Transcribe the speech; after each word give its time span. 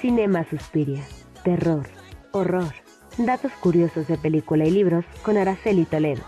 Cinema 0.00 0.44
Suspiria, 0.48 1.02
terror, 1.42 1.88
horror, 2.32 2.72
datos 3.18 3.52
curiosos 3.60 4.06
de 4.08 4.18
película 4.18 4.66
y 4.66 4.70
libros 4.70 5.04
con 5.22 5.36
Araceli 5.36 5.84
Toledo. 5.84 6.22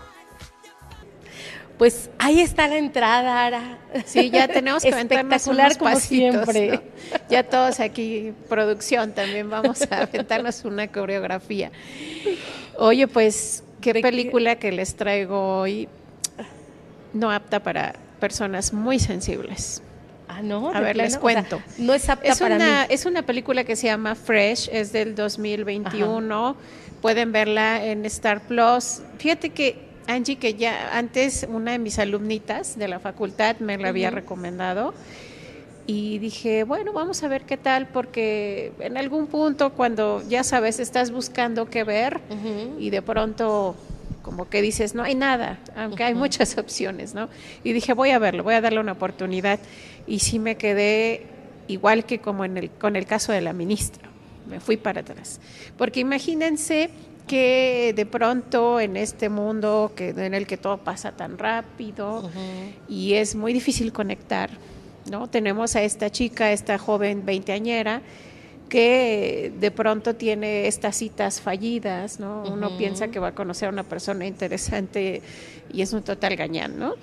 Pues 1.77 2.09
ahí 2.17 2.41
está 2.41 2.67
la 2.67 2.77
entrada, 2.77 3.45
Ara. 3.45 3.77
Sí, 4.05 4.29
ya 4.29 4.49
tenemos 4.49 4.83
que 4.83 4.91
aventarnos 4.91 5.47
unos 5.47 5.77
como 5.77 5.91
pasitos, 5.91 6.45
siempre. 6.49 6.71
¿no? 6.71 6.81
Ya 7.29 7.43
todos 7.43 7.79
aquí, 7.79 8.33
producción, 8.49 9.13
también 9.13 9.49
vamos 9.49 9.83
a 9.89 10.01
aventarnos 10.01 10.65
una 10.65 10.87
coreografía. 10.89 11.71
Oye, 12.77 13.07
pues, 13.07 13.63
qué 13.79 13.93
¿De 13.93 14.01
qué? 14.01 14.07
película 14.09 14.57
que 14.57 14.73
les 14.73 14.95
traigo 14.95 15.59
hoy 15.59 15.87
no 17.13 17.31
apta 17.31 17.61
para 17.61 17.93
personas 18.19 18.73
muy 18.73 18.99
sensibles. 18.99 19.81
Ah, 20.31 20.41
no. 20.43 20.69
A 20.73 20.79
ver, 20.79 20.95
les 20.95 21.17
plano, 21.17 21.25
o 21.25 21.41
sea, 21.41 21.49
cuento. 21.49 21.61
no 21.79 21.93
es 21.93 22.07
apta 22.07 22.27
Es 22.29 22.39
para 22.39 22.55
una, 22.55 22.81
mí. 22.87 22.93
es 22.93 23.05
una 23.05 23.23
película 23.23 23.63
que 23.63 23.75
se 23.75 23.87
llama 23.87 24.13
Fresh, 24.15 24.69
es 24.71 24.91
del 24.93 25.15
2021. 25.15 26.55
Pueden 27.01 27.31
verla 27.31 27.83
en 27.83 28.05
Star 28.05 28.41
Plus. 28.41 29.01
Fíjate 29.17 29.49
que 29.49 29.89
Angie, 30.07 30.37
que 30.37 30.53
ya 30.53 30.97
antes 30.97 31.45
una 31.49 31.71
de 31.71 31.79
mis 31.79 31.97
alumnitas 31.99 32.77
de 32.77 32.87
la 32.87 32.99
facultad 32.99 33.57
me 33.59 33.77
la 33.77 33.89
había 33.89 34.11
recomendado. 34.11 34.93
Y 35.87 36.19
dije, 36.19 36.63
bueno, 36.63 36.93
vamos 36.93 37.23
a 37.23 37.27
ver 37.27 37.43
qué 37.45 37.57
tal, 37.57 37.87
porque 37.87 38.71
en 38.79 38.97
algún 38.97 39.25
punto 39.25 39.71
cuando 39.73 40.21
ya 40.29 40.43
sabes, 40.43 40.79
estás 40.79 41.09
buscando 41.09 41.65
qué 41.67 41.83
ver 41.83 42.19
y 42.77 42.91
de 42.91 43.01
pronto 43.01 43.75
como 44.21 44.49
que 44.49 44.61
dices, 44.61 44.95
no 44.95 45.03
hay 45.03 45.15
nada, 45.15 45.59
aunque 45.75 46.03
hay 46.03 46.13
muchas 46.13 46.57
opciones, 46.59 47.13
¿no? 47.13 47.29
Y 47.63 47.73
dije, 47.73 47.93
voy 47.93 48.11
a 48.11 48.19
verlo, 48.19 48.43
voy 48.43 48.55
a 48.55 48.61
darle 48.61 48.79
una 48.79 48.93
oportunidad. 48.93 49.59
Y 50.07 50.19
sí 50.19 50.39
me 50.39 50.55
quedé 50.55 51.27
igual 51.67 52.05
que 52.05 52.19
como 52.19 52.45
en 52.45 52.57
el, 52.57 52.69
con 52.69 52.95
el 52.95 53.05
caso 53.05 53.31
de 53.31 53.41
la 53.41 53.53
ministra, 53.53 54.09
me 54.47 54.59
fui 54.59 54.77
para 54.77 55.01
atrás. 55.01 55.39
Porque 55.77 55.99
imagínense 55.99 56.89
que 57.27 57.93
de 57.95 58.05
pronto 58.07 58.79
en 58.79 58.97
este 58.97 59.29
mundo 59.29 59.93
que, 59.95 60.09
en 60.09 60.33
el 60.33 60.47
que 60.47 60.57
todo 60.57 60.79
pasa 60.79 61.11
tan 61.11 61.37
rápido 61.37 62.29
y 62.87 63.13
es 63.13 63.35
muy 63.35 63.53
difícil 63.53 63.93
conectar, 63.93 64.49
¿no? 65.11 65.29
Tenemos 65.29 65.75
a 65.75 65.83
esta 65.83 66.09
chica, 66.09 66.51
esta 66.51 66.79
joven 66.79 67.23
veinteañera, 67.25 68.01
que 68.69 69.51
de 69.59 69.71
pronto 69.71 70.15
tiene 70.15 70.67
estas 70.67 70.95
citas 70.95 71.41
fallidas, 71.41 72.19
¿no? 72.19 72.43
Uno 72.43 72.77
piensa 72.77 73.09
que 73.09 73.19
va 73.19 73.29
a 73.29 73.35
conocer 73.35 73.67
a 73.67 73.71
una 73.71 73.83
persona 73.83 74.25
interesante 74.25 75.21
y 75.73 75.81
es 75.81 75.91
un 75.91 76.03
total 76.03 76.35
gañán, 76.35 76.79
¿no? 76.79 76.93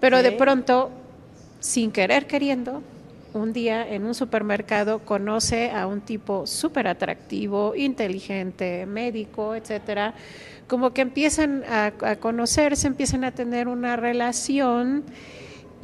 Pero 0.00 0.22
de 0.22 0.32
pronto, 0.32 0.90
sin 1.60 1.92
querer 1.92 2.26
queriendo, 2.26 2.82
un 3.32 3.52
día 3.52 3.88
en 3.88 4.04
un 4.04 4.14
supermercado 4.14 5.00
conoce 5.00 5.70
a 5.70 5.86
un 5.86 6.00
tipo 6.00 6.46
súper 6.46 6.86
atractivo, 6.86 7.74
inteligente, 7.74 8.86
médico, 8.86 9.54
etcétera. 9.54 10.14
Como 10.68 10.92
que 10.92 11.02
empiezan 11.02 11.64
a, 11.68 11.92
a 12.00 12.16
conocerse, 12.16 12.86
empiezan 12.86 13.24
a 13.24 13.32
tener 13.32 13.68
una 13.68 13.96
relación 13.96 15.04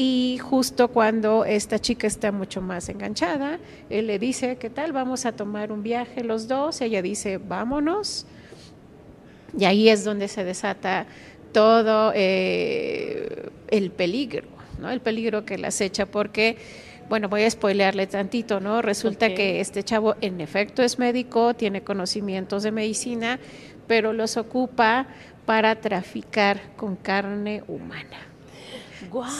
y 0.02 0.38
justo 0.38 0.88
cuando 0.88 1.44
esta 1.44 1.78
chica 1.78 2.06
está 2.06 2.32
mucho 2.32 2.62
más 2.62 2.88
enganchada, 2.88 3.58
él 3.90 4.06
le 4.06 4.18
dice, 4.18 4.56
¿qué 4.56 4.70
tal? 4.70 4.92
Vamos 4.92 5.26
a 5.26 5.32
tomar 5.32 5.72
un 5.72 5.82
viaje 5.82 6.24
los 6.24 6.48
dos. 6.48 6.80
Ella 6.80 7.02
dice, 7.02 7.36
vámonos. 7.36 8.24
Y 9.58 9.66
ahí 9.66 9.90
es 9.90 10.02
donde 10.02 10.28
se 10.28 10.42
desata 10.42 11.04
todo 11.52 12.12
eh, 12.14 13.50
el 13.68 13.90
peligro, 13.90 14.48
¿no? 14.80 14.88
El 14.88 15.02
peligro 15.02 15.44
que 15.44 15.58
las 15.58 15.78
echa 15.82 16.06
porque, 16.06 16.56
bueno, 17.10 17.28
voy 17.28 17.42
a 17.42 17.50
spoilearle 17.50 18.06
tantito, 18.06 18.58
¿no? 18.58 18.80
Resulta 18.80 19.34
que 19.34 19.60
este 19.60 19.82
chavo 19.82 20.16
en 20.22 20.40
efecto 20.40 20.82
es 20.82 20.98
médico, 20.98 21.52
tiene 21.52 21.82
conocimientos 21.82 22.62
de 22.62 22.72
medicina, 22.72 23.38
pero 23.86 24.14
los 24.14 24.38
ocupa 24.38 25.08
para 25.44 25.78
traficar 25.78 26.58
con 26.78 26.96
carne 26.96 27.64
humana. 27.68 28.30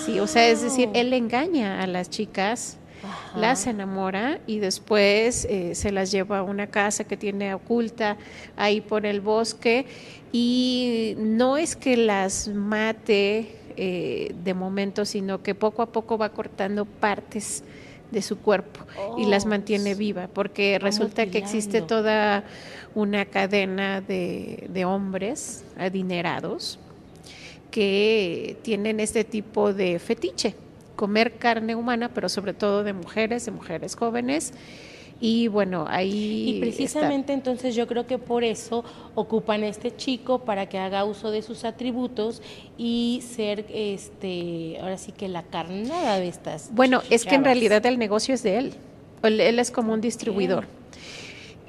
Sí, 0.04 0.20
o 0.20 0.26
sea, 0.26 0.48
es 0.48 0.62
decir, 0.62 0.88
él 0.94 1.12
engaña 1.12 1.82
a 1.82 1.86
las 1.86 2.10
chicas, 2.10 2.78
Ajá. 3.02 3.38
las 3.38 3.66
enamora 3.66 4.40
y 4.46 4.58
después 4.58 5.46
eh, 5.48 5.74
se 5.74 5.90
las 5.92 6.10
lleva 6.10 6.38
a 6.38 6.42
una 6.42 6.66
casa 6.66 7.04
que 7.04 7.16
tiene 7.16 7.54
oculta 7.54 8.16
ahí 8.56 8.80
por 8.80 9.06
el 9.06 9.20
bosque. 9.20 9.86
Y 10.32 11.14
no 11.18 11.56
es 11.56 11.76
que 11.76 11.96
las 11.96 12.48
mate 12.48 13.56
eh, 13.76 14.34
de 14.44 14.54
momento, 14.54 15.04
sino 15.04 15.42
que 15.42 15.54
poco 15.54 15.82
a 15.82 15.86
poco 15.86 16.18
va 16.18 16.28
cortando 16.30 16.84
partes 16.84 17.64
de 18.10 18.22
su 18.22 18.38
cuerpo 18.38 18.80
y 19.16 19.26
las 19.26 19.44
Oh, 19.46 19.48
mantiene 19.48 19.94
viva, 19.94 20.28
porque 20.32 20.78
resulta 20.80 21.26
que 21.26 21.38
existe 21.38 21.80
toda 21.80 22.44
una 22.94 23.24
cadena 23.24 24.00
de, 24.00 24.66
de 24.68 24.84
hombres 24.84 25.64
adinerados 25.78 26.78
que 27.70 28.56
tienen 28.62 29.00
este 29.00 29.24
tipo 29.24 29.72
de 29.72 29.98
fetiche, 29.98 30.54
comer 30.96 31.34
carne 31.38 31.74
humana, 31.74 32.10
pero 32.12 32.28
sobre 32.28 32.54
todo 32.54 32.84
de 32.84 32.92
mujeres, 32.92 33.44
de 33.44 33.52
mujeres 33.52 33.96
jóvenes. 33.96 34.52
Y 35.22 35.48
bueno, 35.48 35.84
ahí... 35.86 36.10
Y 36.12 36.50
está. 36.54 36.60
precisamente 36.60 37.32
entonces 37.34 37.74
yo 37.74 37.86
creo 37.86 38.06
que 38.06 38.16
por 38.16 38.42
eso 38.42 38.84
ocupan 39.14 39.62
a 39.64 39.68
este 39.68 39.94
chico 39.94 40.40
para 40.46 40.66
que 40.66 40.78
haga 40.78 41.04
uso 41.04 41.30
de 41.30 41.42
sus 41.42 41.64
atributos 41.64 42.40
y 42.78 43.22
ser 43.22 43.66
este 43.68 44.78
ahora 44.80 44.96
sí 44.96 45.12
que 45.12 45.28
la 45.28 45.42
carnada 45.42 46.18
de 46.18 46.28
estas. 46.28 46.70
Bueno, 46.72 47.02
es 47.10 47.26
que 47.26 47.34
en 47.34 47.44
realidad 47.44 47.84
el 47.84 47.98
negocio 47.98 48.34
es 48.34 48.42
de 48.42 48.56
él. 48.56 48.74
Él, 49.22 49.40
él 49.40 49.58
es 49.58 49.70
como 49.70 49.92
un 49.92 50.00
distribuidor. 50.00 50.64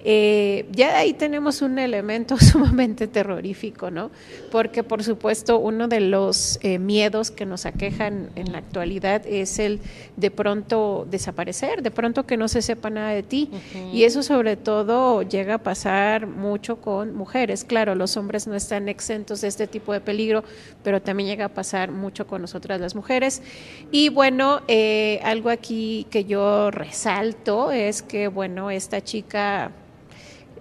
Eh, 0.03 0.66
ya 0.72 0.97
ahí 0.97 1.13
tenemos 1.13 1.62
un 1.62 1.78
elemento 1.79 2.38
sumamente 2.39 3.07
terrorífico, 3.07 3.91
¿no? 3.91 4.12
Porque 4.51 4.84
por 4.84 5.03
supuesto 5.03 5.59
uno 5.59 5.88
de 5.88 6.00
los 6.00 6.59
eh, 6.62 6.79
miedos 6.79 7.31
que 7.31 7.45
nos 7.45 7.66
aquejan 7.66 8.29
en 8.35 8.51
la 8.51 8.59
actualidad 8.59 9.25
es 9.28 9.59
el 9.59 9.79
de 10.17 10.31
pronto 10.31 11.07
desaparecer, 11.09 11.81
de 11.84 11.91
pronto 11.91 12.25
que 12.25 12.38
no 12.38 12.47
se 12.47 12.62
sepa 12.62 12.89
nada 12.89 13.09
de 13.12 13.23
ti. 13.23 13.50
Y 13.94 14.03
eso 14.03 14.23
sobre 14.23 14.57
todo 14.57 15.22
llega 15.22 15.56
a 15.56 15.57
pasar 15.59 16.28
mucho 16.28 16.78
con 16.78 17.13
mujeres. 17.13 17.63
Claro, 17.63 17.95
los 17.95 18.18
hombres 18.18 18.47
no 18.47 18.56
están 18.56 18.89
exentos 18.89 19.41
de 19.41 19.47
este 19.47 19.68
tipo 19.68 19.94
de 19.94 20.01
peligro, 20.01 20.44
pero 20.83 21.01
también 21.01 21.29
llega 21.29 21.45
a 21.45 21.50
pasar 21.50 21.91
mucho 21.91 22.28
con 22.28 22.41
nosotras 22.41 22.79
las 22.81 22.95
mujeres. 22.95 23.41
Y 23.91 24.09
bueno, 24.09 24.62
eh, 24.68 25.19
algo 25.23 25.50
aquí 25.50 26.07
que 26.09 26.25
yo 26.25 26.72
resalto 26.72 27.72
es 27.72 28.01
que, 28.01 28.28
bueno, 28.28 28.72
esta 28.72 29.01
chica 29.01 29.72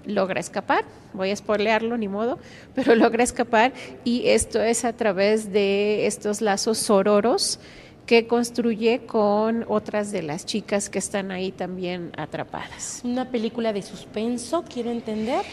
logra 0.07 0.41
escapar, 0.41 0.85
voy 1.13 1.31
a 1.31 1.37
spoilearlo, 1.37 1.97
ni 1.97 2.09
modo, 2.09 2.39
pero 2.75 2.95
logra 2.97 3.25
escapar 3.25 3.73
y 4.05 4.29
esto 4.29 4.63
es 4.63 4.85
a 4.85 4.93
través 4.93 5.53
de 5.53 6.07
estos 6.07 6.41
lazos 6.41 6.79
sororos 6.79 7.61
que 8.11 8.27
construye 8.27 9.07
con 9.07 9.65
otras 9.69 10.11
de 10.11 10.23
las 10.23 10.45
chicas 10.45 10.91
que 10.91 10.99
están 10.99 11.31
ahí 11.31 11.53
también 11.53 12.11
atrapadas. 12.17 13.03
Una 13.05 13.31
película 13.31 13.73
de 13.73 13.83
suspenso, 13.83 14.65
quiero 14.65 14.91
entender. 14.91 15.45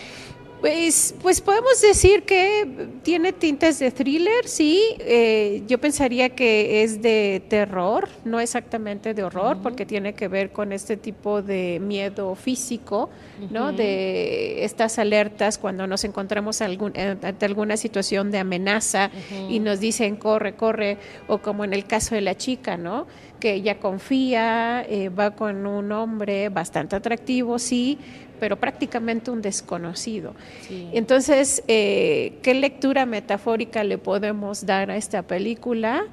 Pues, 0.59 1.13
pues 1.21 1.39
podemos 1.39 1.79
decir 1.81 2.23
que 2.23 2.89
tiene 3.03 3.31
tintes 3.31 3.77
de 3.77 3.91
thriller, 3.91 4.47
sí. 4.47 4.81
Eh, 4.99 5.63
yo 5.67 5.77
pensaría 5.79 6.29
que 6.29 6.83
es 6.83 7.01
de 7.01 7.43
terror, 7.47 8.09
no 8.25 8.39
exactamente 8.39 9.13
de 9.13 9.23
horror, 9.23 9.59
porque 9.61 9.85
tiene 9.85 10.13
que 10.13 10.27
ver 10.27 10.51
con 10.51 10.71
este 10.71 10.97
tipo 10.97 11.41
de 11.43 11.79
miedo 11.79 12.33
físico, 12.35 13.09
¿no? 13.51 13.71
De 13.71 14.63
estas 14.63 14.97
alertas 14.97 15.59
cuando 15.59 15.85
nos 15.85 16.03
encontramos 16.03 16.61
algún, 16.61 16.91
eh, 16.95 17.15
ante 17.21 17.45
alguna 17.45 17.77
situación 17.77 18.31
de 18.31 18.39
amenaza 18.39 19.11
y 19.49 19.59
nos 19.59 19.79
dicen 19.79 20.15
corre, 20.15 20.55
corre, 20.55 20.97
o 21.27 21.37
como 21.37 21.65
en 21.65 21.73
el 21.73 21.85
caso 21.85 22.15
de 22.15 22.21
la 22.21 22.35
chica, 22.35 22.77
¿no? 22.77 23.05
Que 23.39 23.53
ella 23.53 23.79
confía, 23.79 24.85
eh, 24.87 25.09
va 25.09 25.31
con 25.31 25.65
un 25.65 25.91
hombre 25.91 26.49
bastante 26.49 26.95
atractivo, 26.95 27.59
sí, 27.59 27.97
pero 28.39 28.57
prácticamente 28.57 29.31
un 29.31 29.41
desconocido. 29.41 30.33
Sí. 30.67 30.89
Entonces, 30.93 31.63
eh, 31.67 32.33
¿qué 32.41 32.53
lectura 32.53 33.05
metafórica 33.05 33.83
le 33.83 33.97
podemos 33.97 34.65
dar 34.65 34.91
a 34.91 34.97
esta 34.97 35.21
película? 35.21 36.05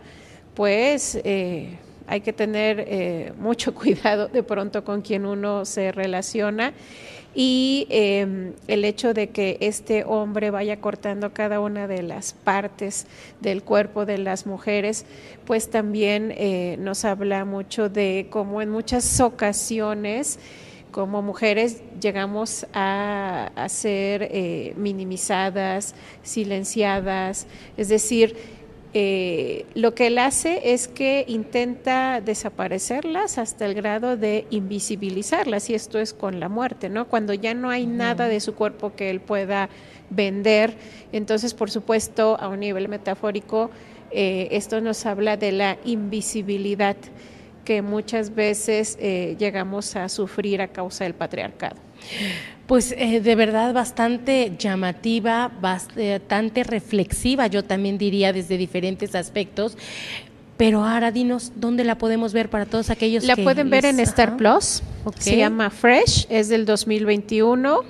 Pues 0.55 1.19
eh, 1.25 1.79
hay 2.07 2.21
que 2.21 2.33
tener 2.33 3.35
mucho 3.39 3.75
cuidado 3.77 4.29
de 4.29 4.43
pronto 4.43 4.85
con 4.85 5.03
quien 5.03 5.27
uno 5.27 5.65
se 5.65 5.93
relaciona 5.93 6.75
y 7.35 7.87
eh, 7.91 8.53
el 8.69 8.85
hecho 8.85 9.13
de 9.13 9.31
que 9.31 9.57
este 9.61 10.05
hombre 10.05 10.51
vaya 10.51 10.81
cortando 10.81 11.33
cada 11.33 11.61
una 11.61 11.89
de 11.89 12.03
las 12.03 12.33
partes 12.33 13.07
del 13.41 13.63
cuerpo 13.63 14.07
de 14.07 14.19
las 14.19 14.47
mujeres, 14.47 15.05
pues 15.45 15.69
también 15.69 16.33
eh, 16.37 16.77
nos 16.79 17.05
habla 17.05 17.45
mucho 17.45 17.89
de 17.89 18.29
cómo 18.31 18.63
en 18.63 18.71
muchas 18.71 19.21
ocasiones 19.21 20.39
como 20.93 21.23
mujeres 21.23 21.83
llegamos 22.01 22.69
a, 22.73 23.51
ser 23.69 24.29
eh, 24.31 24.75
minimizadas, 24.77 25.97
silenciadas, 26.23 27.49
es 27.77 27.89
decir, 27.89 28.37
eh, 28.97 29.67
lo 29.75 29.93
que 29.93 30.07
él 30.07 30.19
hace 30.19 30.73
es 30.73 30.87
que 30.87 31.25
intenta 31.27 32.21
desaparecerlas 32.21 33.39
hasta 33.39 33.67
el 33.67 33.75
grado 33.75 34.17
de 34.17 34.47
invisibilizarlas, 34.51 35.69
y 35.69 35.75
esto 35.75 35.99
es 35.99 36.15
con 36.15 36.39
la 36.39 36.49
muerte, 36.49 36.89
¿no? 36.89 37.09
Cuando 37.09 37.35
ya 37.35 37.55
no 37.55 37.71
hay 37.71 37.87
nada 37.87 38.29
de 38.29 38.39
su 38.39 38.55
cuerpo 38.55 38.95
que 38.95 39.11
él 39.11 39.21
pueda 39.21 39.69
vender, 40.11 40.77
entonces, 41.11 41.55
por 41.55 41.73
supuesto, 41.73 42.39
a 42.41 42.47
un 42.47 42.61
nivel 42.61 42.89
metafórico, 42.89 43.71
eh, 44.13 44.47
esto 44.53 44.81
nos 44.81 45.05
habla 45.07 45.37
de 45.37 45.51
la 45.51 45.77
invisibilidad 45.85 46.97
que 47.65 47.83
muchas 47.83 48.33
veces 48.33 48.97
eh, 49.01 49.35
llegamos 49.41 49.97
a 49.97 50.09
sufrir 50.09 50.63
a 50.63 50.69
causa 50.69 51.03
del 51.03 51.15
patriarcado. 51.15 51.84
Pues 52.67 52.95
eh, 52.97 53.21
de 53.21 53.35
verdad 53.35 53.75
bastante 53.75 54.53
llamativa, 54.59 55.53
bastante 55.61 56.65
reflexiva, 56.65 57.47
yo 57.47 57.63
también 57.63 57.99
diría 57.99 58.33
desde 58.33 58.57
diferentes 58.57 59.15
aspectos. 59.15 59.77
Pero 60.57 60.85
ahora 60.85 61.11
dinos 61.11 61.53
dónde 61.57 61.85
la 61.85 61.99
podemos 61.99 62.33
ver 62.33 62.49
para 62.49 62.65
todos 62.65 62.89
aquellos 62.91 63.25
la 63.25 63.35
que... 63.35 63.43
La 63.43 63.45
pueden 63.45 63.71
ver 63.71 63.85
en 63.87 63.99
Star 64.01 64.37
Plus, 64.37 64.83
se 65.19 65.37
llama 65.37 65.69
Fresh, 65.69 66.27
es 66.31 66.49
del 66.49 66.65
2021. 66.65 67.81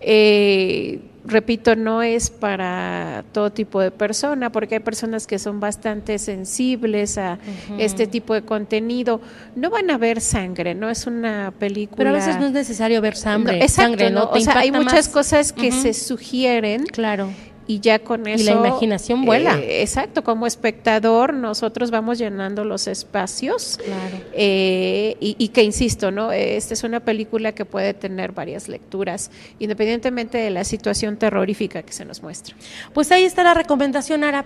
Eh, 0.00 1.00
repito, 1.26 1.76
no 1.76 2.02
es 2.02 2.30
para 2.30 3.24
todo 3.32 3.50
tipo 3.50 3.80
de 3.80 3.90
persona, 3.90 4.50
porque 4.50 4.76
hay 4.76 4.80
personas 4.80 5.26
que 5.26 5.38
son 5.38 5.60
bastante 5.60 6.18
sensibles 6.18 7.18
a 7.18 7.38
este 7.78 8.06
tipo 8.06 8.34
de 8.34 8.42
contenido. 8.42 9.20
No 9.54 9.70
van 9.70 9.90
a 9.90 9.98
ver 9.98 10.20
sangre, 10.20 10.74
no 10.74 10.90
es 10.90 11.06
una 11.06 11.52
película. 11.58 11.96
Pero 11.96 12.10
a 12.10 12.12
veces 12.12 12.38
no 12.38 12.46
es 12.46 12.52
necesario 12.52 13.00
ver 13.00 13.16
sangre. 13.16 13.62
exacto, 13.62 14.10
¿no? 14.10 14.30
o 14.30 14.40
sea, 14.40 14.58
hay 14.58 14.72
muchas 14.72 15.08
cosas 15.08 15.52
que 15.52 15.72
se 15.72 15.92
sugieren. 15.92 16.84
Claro 16.86 17.30
y 17.66 17.80
ya 17.80 17.98
con 17.98 18.26
eso... 18.26 18.42
Y 18.42 18.46
la 18.46 18.52
imaginación 18.52 19.24
vuela. 19.24 19.58
Eh, 19.58 19.82
exacto, 19.82 20.22
como 20.22 20.46
espectador 20.46 21.34
nosotros 21.34 21.90
vamos 21.90 22.18
llenando 22.18 22.64
los 22.64 22.86
espacios. 22.86 23.78
Claro. 23.84 24.16
Eh, 24.32 25.16
y, 25.20 25.36
y, 25.38 25.48
que 25.48 25.62
insisto, 25.62 26.10
¿no? 26.10 26.32
Esta 26.32 26.74
es 26.74 26.84
una 26.84 27.00
película 27.00 27.52
que 27.52 27.64
puede 27.64 27.94
tener 27.94 28.32
varias 28.32 28.68
lecturas, 28.68 29.30
independientemente 29.58 30.38
de 30.38 30.50
la 30.50 30.64
situación 30.64 31.16
terrorífica 31.16 31.82
que 31.82 31.92
se 31.92 32.04
nos 32.04 32.22
muestra. 32.22 32.54
Pues 32.92 33.10
ahí 33.12 33.24
está 33.24 33.42
la 33.42 33.54
recomendación, 33.54 34.24
Ara, 34.24 34.26